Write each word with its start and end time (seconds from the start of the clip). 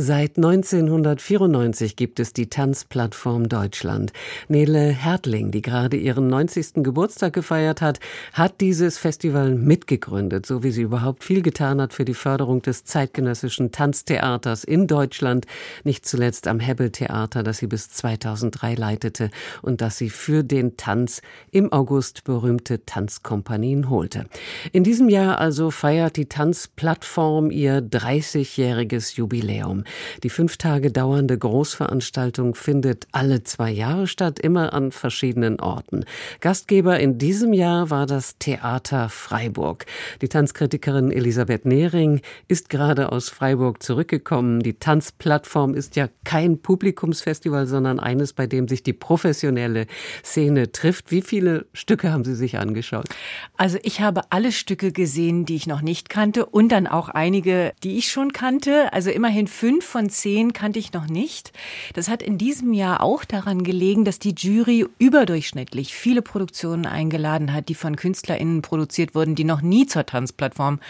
Seit 0.00 0.36
1994 0.36 1.96
gibt 1.96 2.20
es 2.20 2.32
die 2.32 2.48
Tanzplattform 2.48 3.48
Deutschland. 3.48 4.12
Nele 4.46 4.90
Hertling, 4.90 5.50
die 5.50 5.60
gerade 5.60 5.96
ihren 5.96 6.28
90. 6.28 6.84
Geburtstag 6.84 7.32
gefeiert 7.32 7.82
hat, 7.82 7.98
hat 8.32 8.60
dieses 8.60 8.96
Festival 8.96 9.56
mitgegründet, 9.56 10.46
so 10.46 10.62
wie 10.62 10.70
sie 10.70 10.82
überhaupt 10.82 11.24
viel 11.24 11.42
getan 11.42 11.80
hat 11.80 11.92
für 11.92 12.04
die 12.04 12.14
Förderung 12.14 12.62
des 12.62 12.84
zeitgenössischen 12.84 13.72
Tanztheaters 13.72 14.62
in 14.62 14.86
Deutschland, 14.86 15.46
nicht 15.82 16.06
zuletzt 16.06 16.46
am 16.46 16.60
Hebbel 16.60 16.90
Theater, 16.90 17.42
das 17.42 17.58
sie 17.58 17.66
bis 17.66 17.90
2003 17.90 18.76
leitete 18.76 19.30
und 19.62 19.80
das 19.80 19.98
sie 19.98 20.10
für 20.10 20.44
den 20.44 20.76
Tanz 20.76 21.22
im 21.50 21.72
August 21.72 22.22
berühmte 22.22 22.86
Tanzkompanien 22.86 23.90
holte. 23.90 24.26
In 24.70 24.84
diesem 24.84 25.08
Jahr 25.08 25.40
also 25.40 25.72
feiert 25.72 26.14
die 26.14 26.26
Tanzplattform 26.26 27.50
ihr 27.50 27.80
30-jähriges 27.80 29.16
Jubiläum. 29.16 29.82
Die 30.22 30.30
fünf 30.30 30.56
Tage 30.56 30.90
dauernde 30.90 31.36
Großveranstaltung 31.36 32.54
findet 32.54 33.06
alle 33.12 33.44
zwei 33.44 33.70
Jahre 33.70 34.06
statt, 34.06 34.38
immer 34.38 34.72
an 34.72 34.92
verschiedenen 34.92 35.60
Orten. 35.60 36.04
Gastgeber 36.40 36.98
in 37.00 37.18
diesem 37.18 37.52
Jahr 37.52 37.90
war 37.90 38.06
das 38.06 38.38
Theater 38.38 39.08
Freiburg. 39.08 39.86
Die 40.22 40.28
Tanzkritikerin 40.28 41.10
Elisabeth 41.10 41.64
Nehring 41.64 42.20
ist 42.48 42.68
gerade 42.68 43.12
aus 43.12 43.28
Freiburg 43.28 43.82
zurückgekommen. 43.82 44.60
Die 44.60 44.74
Tanzplattform 44.74 45.74
ist 45.74 45.96
ja 45.96 46.08
kein 46.24 46.60
Publikumsfestival, 46.60 47.66
sondern 47.66 48.00
eines, 48.00 48.32
bei 48.32 48.46
dem 48.46 48.68
sich 48.68 48.82
die 48.82 48.92
professionelle 48.92 49.86
Szene 50.24 50.72
trifft. 50.72 51.10
Wie 51.10 51.22
viele 51.22 51.66
Stücke 51.72 52.12
haben 52.12 52.24
Sie 52.24 52.34
sich 52.34 52.58
angeschaut? 52.58 53.06
Also 53.56 53.78
ich 53.82 54.00
habe 54.00 54.22
alle 54.30 54.52
Stücke 54.52 54.92
gesehen, 54.92 55.44
die 55.44 55.56
ich 55.56 55.66
noch 55.66 55.82
nicht 55.82 56.08
kannte 56.08 56.46
und 56.46 56.70
dann 56.70 56.86
auch 56.86 57.08
einige, 57.08 57.72
die 57.82 57.98
ich 57.98 58.10
schon 58.10 58.32
kannte. 58.32 58.92
Also 58.92 59.10
immerhin 59.10 59.46
fünf 59.46 59.77
Fünf 59.78 59.90
von 59.90 60.10
zehn 60.10 60.52
kannte 60.52 60.80
ich 60.80 60.92
noch 60.92 61.06
nicht. 61.06 61.52
Das 61.94 62.08
hat 62.08 62.20
in 62.20 62.36
diesem 62.36 62.72
Jahr 62.72 63.00
auch 63.00 63.24
daran 63.24 63.62
gelegen, 63.62 64.04
dass 64.04 64.18
die 64.18 64.34
Jury 64.36 64.84
überdurchschnittlich 64.98 65.94
viele 65.94 66.20
Produktionen 66.20 66.84
eingeladen 66.84 67.54
hat, 67.54 67.68
die 67.68 67.76
von 67.76 67.94
KünstlerInnen 67.94 68.60
produziert 68.60 69.14
wurden, 69.14 69.36
die 69.36 69.44
noch 69.44 69.60
nie 69.60 69.86
zur 69.86 70.04
Tanzplattform 70.04 70.80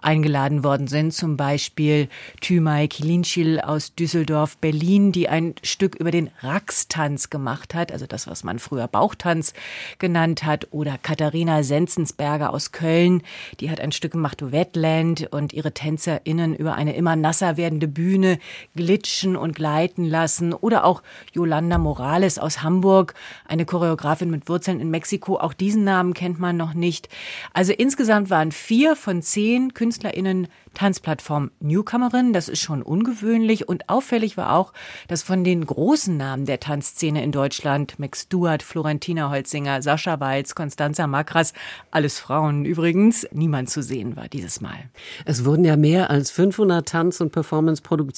eingeladen 0.00 0.64
worden 0.64 0.86
sind. 0.86 1.12
Zum 1.12 1.36
Beispiel 1.36 2.08
Thymay 2.40 2.88
Kilinschil 2.88 3.60
aus 3.60 3.94
Düsseldorf, 3.94 4.56
Berlin, 4.56 5.12
die 5.12 5.28
ein 5.28 5.54
Stück 5.62 5.96
über 5.96 6.10
den 6.10 6.30
Rax-Tanz 6.40 7.28
gemacht 7.28 7.74
hat, 7.74 7.92
also 7.92 8.06
das, 8.06 8.26
was 8.26 8.44
man 8.44 8.58
früher 8.58 8.88
Bauchtanz 8.88 9.52
genannt 9.98 10.44
hat. 10.44 10.68
Oder 10.70 10.96
Katharina 10.96 11.62
Senzensberger 11.62 12.54
aus 12.54 12.72
Köln, 12.72 13.22
die 13.60 13.68
hat 13.68 13.78
ein 13.78 13.92
Stück 13.92 14.12
gemacht, 14.12 14.52
Wetland, 14.52 15.28
und 15.32 15.52
ihre 15.52 15.74
TänzerInnen 15.74 16.54
über 16.54 16.76
eine 16.76 16.96
immer 16.96 17.14
nasser 17.14 17.58
werdende 17.58 17.88
Bühne 17.88 18.27
glitschen 18.76 19.36
und 19.36 19.54
gleiten 19.54 20.04
lassen. 20.04 20.52
Oder 20.52 20.84
auch 20.84 21.02
Yolanda 21.32 21.78
Morales 21.78 22.38
aus 22.38 22.62
Hamburg, 22.62 23.14
eine 23.46 23.64
Choreografin 23.64 24.30
mit 24.30 24.48
Wurzeln 24.48 24.80
in 24.80 24.90
Mexiko. 24.90 25.38
Auch 25.38 25.54
diesen 25.54 25.84
Namen 25.84 26.12
kennt 26.12 26.38
man 26.38 26.56
noch 26.58 26.74
nicht. 26.74 27.08
Also 27.54 27.72
insgesamt 27.72 28.28
waren 28.28 28.52
vier 28.52 28.96
von 28.96 29.22
zehn 29.22 29.72
KünstlerInnen 29.72 30.48
Tanzplattform 30.74 31.50
Newcomerin. 31.60 32.32
Das 32.32 32.48
ist 32.48 32.60
schon 32.60 32.82
ungewöhnlich 32.82 33.68
und 33.68 33.88
auffällig 33.88 34.36
war 34.36 34.52
auch, 34.54 34.72
dass 35.08 35.22
von 35.22 35.42
den 35.42 35.66
großen 35.66 36.16
Namen 36.16 36.46
der 36.46 36.60
Tanzszene 36.60 37.22
in 37.22 37.32
Deutschland, 37.32 37.98
Max 37.98 38.22
Stewart, 38.22 38.62
Florentina 38.62 39.30
Holzinger, 39.30 39.82
Sascha 39.82 40.20
Walz, 40.20 40.54
Constanza 40.54 41.06
Makras, 41.06 41.52
alles 41.90 42.18
Frauen 42.18 42.64
übrigens, 42.64 43.26
niemand 43.32 43.70
zu 43.70 43.82
sehen 43.82 44.16
war 44.16 44.28
dieses 44.28 44.60
Mal. 44.60 44.78
Es 45.24 45.44
wurden 45.44 45.64
ja 45.64 45.76
mehr 45.76 46.10
als 46.10 46.30
500 46.30 46.88
Tanz- 46.88 47.20
und 47.20 47.32
Performance-Produktionen 47.32 48.17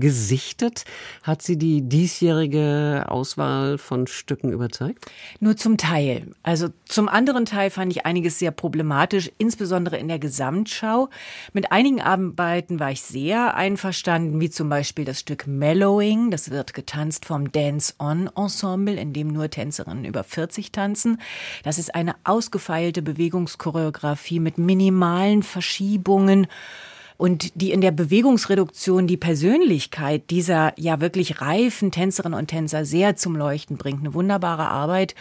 gesichtet. 0.00 0.84
Hat 1.22 1.42
Sie 1.42 1.56
die 1.56 1.82
diesjährige 1.82 3.04
Auswahl 3.08 3.78
von 3.78 4.06
Stücken 4.06 4.52
überzeugt? 4.52 5.06
Nur 5.40 5.56
zum 5.56 5.76
Teil. 5.76 6.32
Also 6.42 6.68
zum 6.86 7.08
anderen 7.08 7.44
Teil 7.44 7.70
fand 7.70 7.92
ich 7.92 8.06
einiges 8.06 8.38
sehr 8.38 8.50
problematisch, 8.50 9.30
insbesondere 9.38 9.96
in 9.98 10.08
der 10.08 10.18
Gesamtschau. 10.18 11.08
Mit 11.52 11.72
einigen 11.72 12.00
Arbeiten 12.00 12.80
war 12.80 12.90
ich 12.90 13.02
sehr 13.02 13.54
einverstanden, 13.54 14.40
wie 14.40 14.50
zum 14.50 14.68
Beispiel 14.68 15.04
das 15.04 15.20
Stück 15.20 15.46
Mellowing. 15.46 16.30
Das 16.30 16.50
wird 16.50 16.74
getanzt 16.74 17.24
vom 17.24 17.52
Dance-On-Ensemble, 17.52 18.94
in 18.94 19.12
dem 19.12 19.28
nur 19.28 19.50
Tänzerinnen 19.50 20.04
über 20.04 20.24
40 20.24 20.72
tanzen. 20.72 21.20
Das 21.62 21.78
ist 21.78 21.94
eine 21.94 22.14
ausgefeilte 22.24 23.02
Bewegungschoreografie 23.02 24.40
mit 24.40 24.58
minimalen 24.58 25.42
Verschiebungen 25.42 26.46
und 27.16 27.60
die 27.60 27.72
in 27.72 27.80
der 27.80 27.90
Bewegungsreduktion 27.90 29.06
die 29.06 29.16
Persönlichkeit 29.16 30.30
dieser 30.30 30.72
ja 30.78 31.00
wirklich 31.00 31.40
reifen 31.40 31.90
Tänzerinnen 31.90 32.38
und 32.38 32.48
Tänzer 32.48 32.84
sehr 32.84 33.16
zum 33.16 33.36
Leuchten 33.36 33.76
bringt. 33.76 34.00
Eine 34.00 34.14
wunderbare 34.14 34.68
Arbeit 34.68 35.14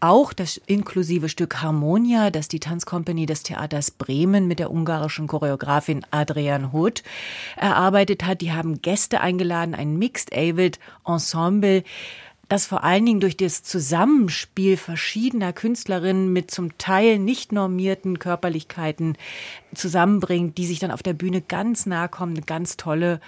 auch 0.00 0.32
das 0.32 0.58
inklusive 0.66 1.28
Stück 1.28 1.60
Harmonia, 1.60 2.30
das 2.30 2.48
die 2.48 2.60
Tanzkompanie 2.60 3.26
des 3.26 3.42
Theaters 3.42 3.90
Bremen 3.90 4.48
mit 4.48 4.58
der 4.58 4.70
ungarischen 4.70 5.26
Choreografin 5.26 6.06
Adrian 6.10 6.72
Hood 6.72 7.02
erarbeitet 7.56 8.24
hat. 8.24 8.40
Die 8.40 8.52
haben 8.52 8.80
Gäste 8.80 9.20
eingeladen, 9.20 9.74
ein 9.74 9.98
Mixed 9.98 10.34
Avid 10.34 10.78
Ensemble 11.06 11.84
das 12.50 12.66
vor 12.66 12.82
allen 12.82 13.06
Dingen 13.06 13.20
durch 13.20 13.36
das 13.36 13.62
Zusammenspiel 13.62 14.76
verschiedener 14.76 15.52
Künstlerinnen 15.52 16.32
mit 16.32 16.50
zum 16.50 16.76
Teil 16.78 17.20
nicht 17.20 17.52
normierten 17.52 18.18
Körperlichkeiten 18.18 19.16
zusammenbringt, 19.74 20.58
die 20.58 20.66
sich 20.66 20.78
dann 20.78 20.90
auf 20.90 21.02
der 21.02 21.14
Bühne 21.14 21.40
ganz 21.40 21.86
nahe 21.86 22.08
kommen. 22.08 22.36
Eine 22.36 22.44
ganz 22.44 22.76
tolle 22.76 23.20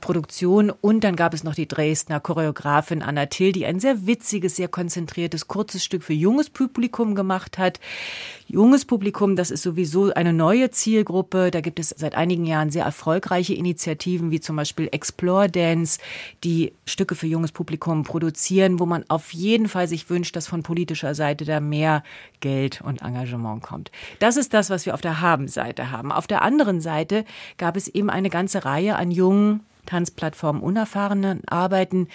Produktion. 0.00 0.70
Und 0.70 1.04
dann 1.04 1.16
gab 1.16 1.34
es 1.34 1.44
noch 1.44 1.54
die 1.54 1.68
Dresdner 1.68 2.20
Choreografin 2.20 3.02
Anna 3.02 3.26
Till, 3.26 3.52
die 3.52 3.66
ein 3.66 3.80
sehr 3.80 4.06
witziges, 4.06 4.56
sehr 4.56 4.68
konzentriertes, 4.68 5.46
kurzes 5.46 5.84
Stück 5.84 6.02
für 6.02 6.14
junges 6.14 6.50
Publikum 6.50 7.14
gemacht 7.14 7.58
hat. 7.58 7.80
Junges 8.46 8.84
Publikum, 8.84 9.36
das 9.36 9.52
ist 9.52 9.62
sowieso 9.62 10.12
eine 10.12 10.32
neue 10.32 10.70
Zielgruppe. 10.70 11.50
Da 11.52 11.60
gibt 11.60 11.78
es 11.78 11.90
seit 11.90 12.16
einigen 12.16 12.46
Jahren 12.46 12.70
sehr 12.70 12.84
erfolgreiche 12.84 13.54
Initiativen, 13.54 14.32
wie 14.32 14.40
zum 14.40 14.56
Beispiel 14.56 14.88
Explore 14.90 15.48
Dance, 15.48 16.00
die 16.42 16.72
Stücke 16.86 17.14
für 17.14 17.28
junges 17.28 17.52
Publikum 17.52 18.02
produzieren 18.02 18.80
wo 18.80 18.86
man 18.86 19.04
auf 19.08 19.32
jeden 19.32 19.68
Fall 19.68 19.86
sich 19.86 20.10
wünscht, 20.10 20.34
dass 20.34 20.48
von 20.48 20.62
politischer 20.62 21.14
Seite 21.14 21.44
da 21.44 21.60
mehr 21.60 22.02
Geld 22.40 22.80
und 22.80 23.02
Engagement 23.02 23.62
kommt. 23.62 23.92
Das 24.18 24.36
ist 24.36 24.54
das, 24.54 24.70
was 24.70 24.86
wir 24.86 24.94
auf 24.94 25.00
der 25.00 25.20
Haben-Seite 25.20 25.89
haben. 25.89 25.89
Auf 26.12 26.26
der 26.26 26.42
anderen 26.42 26.80
Seite 26.80 27.24
gab 27.58 27.76
es 27.76 27.88
eben 27.88 28.10
eine 28.10 28.30
ganze 28.30 28.64
Reihe 28.64 28.96
an 28.96 29.10
jungen 29.10 29.64
Tanzplattformen 29.86 30.62
unerfahrenen 30.62 31.42
Arbeiten, 31.48 32.08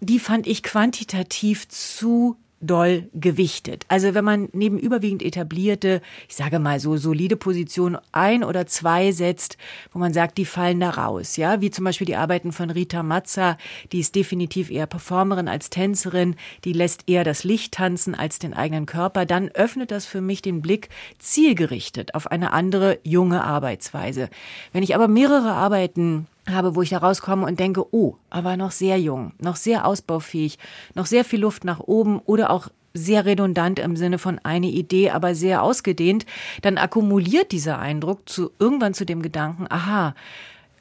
die 0.00 0.18
fand 0.18 0.46
ich 0.46 0.62
quantitativ 0.62 1.68
zu 1.68 2.36
doll 2.62 3.08
gewichtet. 3.12 3.84
Also 3.88 4.14
wenn 4.14 4.24
man 4.24 4.48
neben 4.52 4.78
überwiegend 4.78 5.22
etablierte, 5.22 6.00
ich 6.28 6.36
sage 6.36 6.58
mal 6.58 6.80
so 6.80 6.96
solide 6.96 7.36
Positionen 7.36 7.98
ein 8.12 8.44
oder 8.44 8.66
zwei 8.66 9.12
setzt, 9.12 9.58
wo 9.92 9.98
man 9.98 10.14
sagt, 10.14 10.38
die 10.38 10.44
fallen 10.44 10.80
da 10.80 10.90
raus, 10.90 11.36
ja, 11.36 11.60
wie 11.60 11.70
zum 11.70 11.84
Beispiel 11.84 12.06
die 12.06 12.16
Arbeiten 12.16 12.52
von 12.52 12.70
Rita 12.70 13.02
Mazza, 13.02 13.58
die 13.90 14.00
ist 14.00 14.14
definitiv 14.14 14.70
eher 14.70 14.86
Performerin 14.86 15.48
als 15.48 15.70
Tänzerin, 15.70 16.36
die 16.64 16.72
lässt 16.72 17.08
eher 17.08 17.24
das 17.24 17.44
Licht 17.44 17.74
tanzen 17.74 18.14
als 18.14 18.38
den 18.38 18.54
eigenen 18.54 18.86
Körper, 18.86 19.26
dann 19.26 19.48
öffnet 19.48 19.90
das 19.90 20.06
für 20.06 20.20
mich 20.20 20.40
den 20.40 20.62
Blick 20.62 20.88
zielgerichtet 21.18 22.14
auf 22.14 22.30
eine 22.30 22.52
andere 22.52 22.98
junge 23.02 23.42
Arbeitsweise. 23.44 24.28
Wenn 24.72 24.82
ich 24.82 24.94
aber 24.94 25.08
mehrere 25.08 25.52
Arbeiten 25.52 26.26
habe, 26.48 26.74
wo 26.74 26.82
ich 26.82 26.90
da 26.90 26.98
rauskomme 26.98 27.46
und 27.46 27.60
denke, 27.60 27.94
oh, 27.94 28.16
aber 28.30 28.56
noch 28.56 28.72
sehr 28.72 28.98
jung, 28.98 29.32
noch 29.38 29.56
sehr 29.56 29.86
ausbaufähig, 29.86 30.58
noch 30.94 31.06
sehr 31.06 31.24
viel 31.24 31.40
Luft 31.40 31.64
nach 31.64 31.80
oben 31.80 32.18
oder 32.20 32.50
auch 32.50 32.68
sehr 32.94 33.24
redundant 33.24 33.78
im 33.78 33.96
Sinne 33.96 34.18
von 34.18 34.38
eine 34.42 34.66
Idee, 34.66 35.10
aber 35.10 35.34
sehr 35.34 35.62
ausgedehnt, 35.62 36.26
dann 36.60 36.78
akkumuliert 36.78 37.52
dieser 37.52 37.78
Eindruck 37.78 38.28
zu 38.28 38.50
irgendwann 38.58 38.94
zu 38.94 39.06
dem 39.06 39.22
Gedanken, 39.22 39.66
aha, 39.70 40.14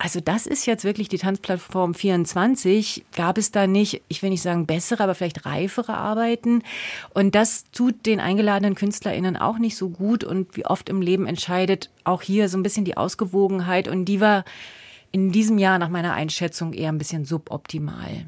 also 0.02 0.20
das 0.20 0.48
ist 0.48 0.66
jetzt 0.66 0.84
wirklich 0.84 1.10
die 1.10 1.20
Tanzplattform 1.20 1.94
24. 1.94 3.06
Gab 3.16 3.38
es 3.38 3.52
da 3.52 3.68
nicht, 3.68 4.02
ich 4.08 4.24
will 4.24 4.32
nicht 4.32 4.42
sagen 4.42 4.66
bessere, 4.66 5.04
aber 5.04 5.14
vielleicht 5.14 5.46
reifere 5.46 5.94
Arbeiten? 5.94 6.64
Und 7.14 7.36
das 7.36 7.66
tut 7.72 8.08
den 8.08 8.20
eingeladenen 8.20 8.74
KünstlerInnen 8.74 9.38
auch 9.38 9.60
nicht 9.60 9.78
so 9.78 9.90
gut. 9.90 10.24
Und 10.24 10.58
wie 10.58 10.66
oft 10.66 10.90
im 10.90 11.04
Leben 11.04 11.28
entscheidet 11.28 11.92
auch 12.04 12.24
hier 12.24 12.50
so 12.50 12.58
ein 12.58 12.64
bisschen 12.64 12.84
die 12.84 12.98
Ausgewogenheit. 12.98 13.88
Und 13.88 14.06
die 14.06 14.20
war 14.20 14.44
in 15.14 15.32
diesem 15.32 15.58
Jahr 15.58 15.78
nach 15.78 15.90
meiner 15.90 16.14
Einschätzung 16.14 16.72
eher 16.72 16.90
ein 16.90 16.98
bisschen 16.98 17.26
suboptimal. 17.26 18.26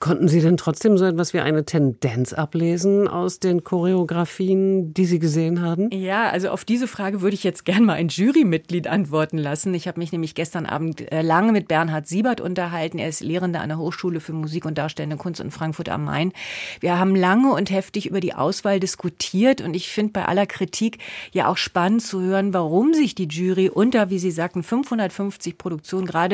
Konnten 0.00 0.28
Sie 0.28 0.40
denn 0.40 0.58
trotzdem 0.58 0.98
so 0.98 1.06
etwas 1.06 1.32
wie 1.32 1.40
eine 1.40 1.64
Tendenz 1.64 2.34
ablesen 2.34 3.08
aus 3.08 3.40
den 3.40 3.64
Choreografien, 3.64 4.92
die 4.92 5.06
Sie 5.06 5.18
gesehen 5.18 5.62
haben? 5.62 5.90
Ja, 5.92 6.28
also 6.28 6.50
auf 6.50 6.66
diese 6.66 6.88
Frage 6.88 7.22
würde 7.22 7.34
ich 7.34 7.42
jetzt 7.42 7.64
gern 7.64 7.84
mal 7.84 7.94
ein 7.94 8.08
Jurymitglied 8.08 8.86
antworten 8.86 9.38
lassen. 9.38 9.72
Ich 9.72 9.88
habe 9.88 9.98
mich 9.98 10.12
nämlich 10.12 10.34
gestern 10.34 10.66
Abend 10.66 11.10
äh, 11.10 11.22
lange 11.22 11.52
mit 11.52 11.68
Bernhard 11.68 12.06
Siebert 12.06 12.42
unterhalten. 12.42 12.98
Er 12.98 13.08
ist 13.08 13.20
Lehrender 13.20 13.62
an 13.62 13.70
der 13.70 13.78
Hochschule 13.78 14.20
für 14.20 14.34
Musik 14.34 14.66
und 14.66 14.76
Darstellende 14.76 15.16
Kunst 15.16 15.40
in 15.40 15.50
Frankfurt 15.50 15.88
am 15.88 16.04
Main. 16.04 16.32
Wir 16.80 16.98
haben 16.98 17.16
lange 17.16 17.52
und 17.52 17.70
heftig 17.70 18.06
über 18.06 18.20
die 18.20 18.34
Auswahl 18.34 18.78
diskutiert 18.78 19.62
und 19.62 19.74
ich 19.74 19.88
finde 19.88 20.12
bei 20.12 20.26
aller 20.26 20.46
Kritik 20.46 20.98
ja 21.32 21.48
auch 21.48 21.56
spannend 21.56 22.02
zu 22.02 22.20
hören, 22.20 22.52
warum 22.52 22.92
sich 22.92 23.14
die 23.14 23.28
Jury 23.28 23.70
unter, 23.70 24.10
wie 24.10 24.18
Sie 24.18 24.30
sagten, 24.30 24.62
550 24.62 25.56
Produktionen 25.56 26.06
gerade 26.06 26.25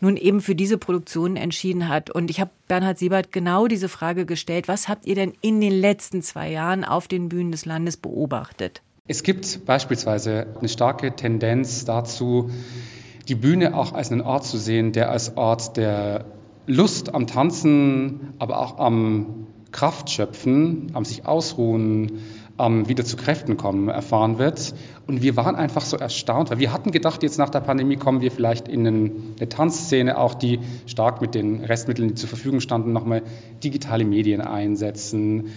nun 0.00 0.16
eben 0.16 0.40
für 0.40 0.54
diese 0.54 0.78
Produktionen 0.78 1.36
entschieden 1.36 1.88
hat. 1.88 2.10
Und 2.10 2.30
ich 2.30 2.40
habe 2.40 2.50
Bernhard 2.68 2.98
Siebert 2.98 3.32
genau 3.32 3.66
diese 3.66 3.88
Frage 3.88 4.26
gestellt. 4.26 4.68
Was 4.68 4.88
habt 4.88 5.06
ihr 5.06 5.14
denn 5.14 5.32
in 5.40 5.60
den 5.60 5.72
letzten 5.72 6.22
zwei 6.22 6.50
Jahren 6.50 6.84
auf 6.84 7.08
den 7.08 7.28
Bühnen 7.28 7.52
des 7.52 7.64
Landes 7.64 7.96
beobachtet? 7.96 8.82
Es 9.08 9.22
gibt 9.22 9.64
beispielsweise 9.66 10.46
eine 10.58 10.68
starke 10.68 11.14
Tendenz 11.14 11.84
dazu, 11.84 12.50
die 13.28 13.34
Bühne 13.36 13.76
auch 13.76 13.92
als 13.92 14.10
einen 14.10 14.20
Ort 14.20 14.44
zu 14.44 14.58
sehen, 14.58 14.92
der 14.92 15.10
als 15.10 15.36
Ort 15.36 15.76
der 15.76 16.24
Lust 16.66 17.14
am 17.14 17.26
Tanzen, 17.26 18.34
aber 18.38 18.58
auch 18.58 18.78
am 18.78 19.46
Kraftschöpfen, 19.70 20.90
am 20.94 21.04
sich 21.04 21.26
ausruhen, 21.26 22.20
ähm, 22.58 22.88
wieder 22.88 23.04
zu 23.04 23.16
Kräften 23.16 23.56
kommen 23.56 23.88
erfahren 23.88 24.38
wird. 24.38 24.74
Und 25.06 25.22
wir 25.22 25.36
waren 25.36 25.54
einfach 25.54 25.82
so 25.82 25.96
erstaunt, 25.96 26.50
weil 26.50 26.58
wir 26.58 26.72
hatten 26.72 26.90
gedacht, 26.90 27.22
jetzt 27.22 27.38
nach 27.38 27.50
der 27.50 27.60
Pandemie 27.60 27.96
kommen 27.96 28.20
wir 28.20 28.30
vielleicht 28.30 28.68
in 28.68 28.86
eine 28.86 29.48
Tanzszene, 29.48 30.18
auch 30.18 30.34
die 30.34 30.60
stark 30.86 31.20
mit 31.20 31.34
den 31.34 31.64
Restmitteln, 31.64 32.08
die 32.08 32.14
zur 32.14 32.28
Verfügung 32.28 32.60
standen, 32.60 32.92
nochmal 32.92 33.22
digitale 33.62 34.04
Medien 34.04 34.40
einsetzen. 34.40 35.50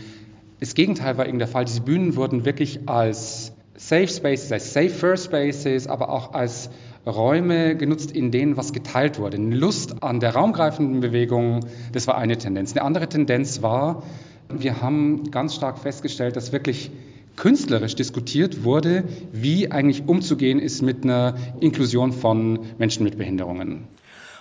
Das 0.59 0.73
Gegenteil 0.75 1.17
war 1.17 1.27
eben 1.27 1.39
der 1.39 1.47
Fall. 1.47 1.65
Diese 1.65 1.81
Bühnen 1.81 2.15
wurden 2.15 2.45
wirklich 2.45 2.81
als 2.87 3.53
Safe 3.75 4.09
Spaces, 4.09 4.51
als 4.51 4.73
Safer 4.73 5.15
Spaces, 5.15 5.87
aber 5.87 6.09
auch 6.09 6.33
als 6.33 6.69
Räume 7.05 7.77
genutzt, 7.77 8.11
in 8.11 8.29
denen 8.29 8.57
was 8.57 8.73
geteilt 8.73 9.19
wurde. 9.19 9.37
Eine 9.37 9.55
Lust 9.55 10.03
an 10.03 10.19
der 10.19 10.35
raumgreifenden 10.35 10.99
Bewegung, 10.99 11.61
das 11.93 12.05
war 12.07 12.17
eine 12.17 12.37
Tendenz. 12.37 12.73
Eine 12.73 12.83
andere 12.83 13.07
Tendenz 13.07 13.61
war, 13.61 14.03
wir 14.49 14.81
haben 14.81 15.31
ganz 15.31 15.55
stark 15.55 15.79
festgestellt, 15.79 16.35
dass 16.35 16.51
wirklich 16.51 16.91
künstlerisch 17.35 17.95
diskutiert 17.95 18.63
wurde, 18.63 19.05
wie 19.31 19.71
eigentlich 19.71 20.07
umzugehen 20.07 20.59
ist 20.59 20.81
mit 20.81 21.03
einer 21.03 21.35
Inklusion 21.61 22.11
von 22.11 22.59
Menschen 22.77 23.03
mit 23.03 23.17
Behinderungen. 23.17 23.87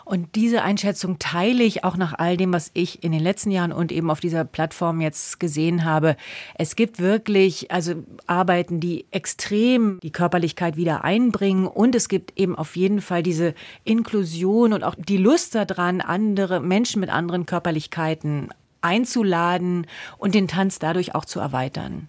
Und 0.05 0.37
diese 0.37 0.63
Einschätzung 0.63 1.19
teile 1.19 1.63
ich 1.63 1.85
auch 1.85 1.99
nach 1.99 2.15
all 2.15 2.39
dem, 2.39 2.51
was 2.51 2.71
ich 2.73 3.05
in 3.05 3.13
den 3.13 3.21
letzten 3.21 3.51
Jahren 3.51 3.73
und 3.73 3.93
eben 3.93 4.11
auf 4.11 4.21
dieser 4.21 4.47
Plattform 4.47 5.03
jetzt 5.03 5.39
gesehen 5.39 5.85
habe. 5.85 6.17
Es 6.55 6.77
gibt 6.77 6.99
wirklich 6.99 7.71
also 7.71 7.93
Arbeiten, 8.27 8.81
die 8.81 9.05
extrem 9.11 10.01
die 10.03 10.11
Körperlichkeit 10.11 10.79
wieder 10.79 11.05
einbringen 11.05 11.67
und 11.67 11.95
es 11.95 12.09
gibt 12.09 12.41
eben 12.41 12.57
auf 12.57 12.75
jeden 12.75 13.03
Fall 13.03 13.23
diese 13.23 13.53
Inklusion 13.85 14.73
und 14.73 14.83
auch 14.83 14.95
die 14.97 15.19
Lust 15.19 15.55
daran, 15.55 16.01
andere 16.01 16.61
Menschen 16.61 17.01
mit 17.01 17.11
anderen 17.11 17.45
Körperlichkeiten 17.45 18.49
einzuladen 18.81 19.87
und 20.19 20.35
den 20.35 20.49
Tanz 20.49 20.79
dadurch 20.79 21.15
auch 21.15 21.25
zu 21.25 21.41
erweitern. 21.41 22.09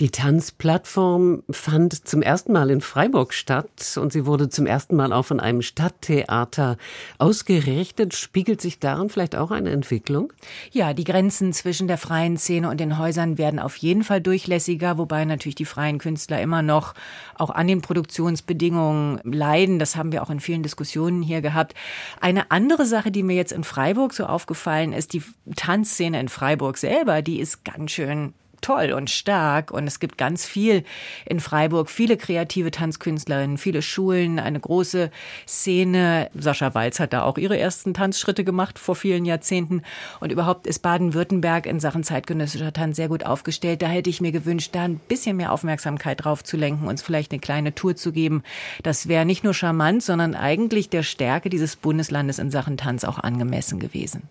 Die 0.00 0.10
Tanzplattform 0.10 1.42
fand 1.50 2.06
zum 2.06 2.22
ersten 2.22 2.52
Mal 2.52 2.70
in 2.70 2.80
Freiburg 2.80 3.32
statt 3.32 3.98
und 4.00 4.12
sie 4.12 4.26
wurde 4.26 4.48
zum 4.48 4.66
ersten 4.66 4.96
Mal 4.96 5.12
auch 5.12 5.24
von 5.24 5.40
einem 5.40 5.62
Stadttheater 5.62 6.76
ausgerichtet. 7.18 8.14
Spiegelt 8.14 8.60
sich 8.60 8.78
darin 8.78 9.08
vielleicht 9.08 9.36
auch 9.36 9.50
eine 9.50 9.70
Entwicklung? 9.70 10.32
Ja, 10.72 10.92
die 10.92 11.04
Grenzen 11.04 11.52
zwischen 11.52 11.88
der 11.88 11.98
freien 11.98 12.36
Szene 12.36 12.68
und 12.68 12.78
den 12.78 12.98
Häusern 12.98 13.38
werden 13.38 13.58
auf 13.58 13.76
jeden 13.76 14.04
Fall 14.04 14.20
durchlässiger, 14.20 14.98
wobei 14.98 15.24
natürlich 15.24 15.54
die 15.54 15.64
freien 15.64 15.98
Künstler 15.98 16.40
immer 16.40 16.62
noch 16.62 16.94
auch 17.36 17.50
an 17.50 17.66
den 17.66 17.80
Produktionsbedingungen 17.80 19.20
leiden. 19.24 19.78
Das 19.78 19.96
haben 19.96 20.12
wir 20.12 20.22
auch 20.22 20.30
in 20.30 20.40
vielen 20.40 20.62
Diskussionen 20.62 21.22
hier 21.22 21.40
gehabt. 21.40 21.74
Eine 22.20 22.50
andere 22.50 22.86
Sache, 22.86 23.10
die 23.10 23.22
mir 23.22 23.36
jetzt 23.36 23.52
in 23.52 23.64
Freiburg 23.64 24.14
so 24.14 24.26
aufgefallen 24.26 24.92
ist, 24.92 25.12
die 25.12 25.22
Tanzszene 25.56 26.03
Szene 26.04 26.20
in 26.20 26.28
Freiburg 26.28 26.76
selber, 26.76 27.22
die 27.22 27.40
ist 27.40 27.64
ganz 27.64 27.92
schön 27.92 28.34
toll 28.60 28.92
und 28.92 29.08
stark 29.08 29.70
und 29.70 29.86
es 29.86 30.00
gibt 30.00 30.18
ganz 30.18 30.44
viel 30.44 30.84
in 31.24 31.40
Freiburg, 31.40 31.88
viele 31.88 32.18
kreative 32.18 32.70
Tanzkünstlerinnen, 32.70 33.56
viele 33.56 33.80
Schulen, 33.80 34.38
eine 34.38 34.60
große 34.60 35.10
Szene. 35.48 36.30
Sascha 36.34 36.74
Walz 36.74 37.00
hat 37.00 37.14
da 37.14 37.22
auch 37.22 37.38
ihre 37.38 37.58
ersten 37.58 37.94
Tanzschritte 37.94 38.44
gemacht 38.44 38.78
vor 38.78 38.96
vielen 38.96 39.24
Jahrzehnten 39.24 39.80
und 40.20 40.30
überhaupt 40.30 40.66
ist 40.66 40.80
Baden-Württemberg 40.80 41.64
in 41.64 41.80
Sachen 41.80 42.04
zeitgenössischer 42.04 42.74
Tanz 42.74 42.96
sehr 42.96 43.08
gut 43.08 43.24
aufgestellt. 43.24 43.80
Da 43.80 43.86
hätte 43.86 44.10
ich 44.10 44.20
mir 44.20 44.32
gewünscht, 44.32 44.70
da 44.72 44.82
ein 44.82 44.98
bisschen 44.98 45.38
mehr 45.38 45.52
Aufmerksamkeit 45.52 46.22
drauf 46.24 46.44
zu 46.44 46.58
lenken, 46.58 46.86
uns 46.86 47.02
vielleicht 47.02 47.32
eine 47.32 47.40
kleine 47.40 47.74
Tour 47.74 47.96
zu 47.96 48.12
geben. 48.12 48.42
Das 48.82 49.08
wäre 49.08 49.24
nicht 49.24 49.42
nur 49.42 49.54
charmant, 49.54 50.02
sondern 50.02 50.34
eigentlich 50.34 50.90
der 50.90 51.02
Stärke 51.02 51.48
dieses 51.48 51.76
Bundeslandes 51.76 52.38
in 52.38 52.50
Sachen 52.50 52.76
Tanz 52.76 53.04
auch 53.04 53.18
angemessen 53.18 53.78
gewesen. 53.78 54.28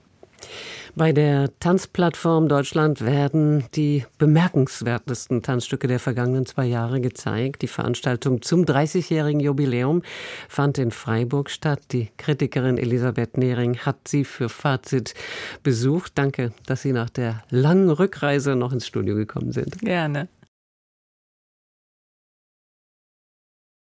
Bei 0.95 1.11
der 1.11 1.49
Tanzplattform 1.59 2.47
Deutschland 2.47 3.03
werden 3.03 3.63
die 3.73 4.05
bemerkenswertesten 4.19 5.41
Tanzstücke 5.41 5.87
der 5.87 5.99
vergangenen 5.99 6.45
zwei 6.45 6.65
Jahre 6.65 7.01
gezeigt. 7.01 7.63
Die 7.63 7.67
Veranstaltung 7.67 8.43
zum 8.43 8.63
30-jährigen 8.63 9.39
Jubiläum 9.39 10.03
fand 10.47 10.77
in 10.77 10.91
Freiburg 10.91 11.49
statt. 11.49 11.81
Die 11.93 12.09
Kritikerin 12.17 12.77
Elisabeth 12.77 13.37
Nehring 13.37 13.79
hat 13.79 14.07
sie 14.07 14.23
für 14.23 14.49
Fazit 14.49 15.15
besucht. 15.63 16.11
Danke, 16.13 16.53
dass 16.67 16.83
Sie 16.83 16.93
nach 16.93 17.09
der 17.09 17.41
langen 17.49 17.89
Rückreise 17.89 18.55
noch 18.55 18.71
ins 18.71 18.85
Studio 18.85 19.15
gekommen 19.15 19.51
sind. 19.51 19.79
Gerne. 19.79 20.27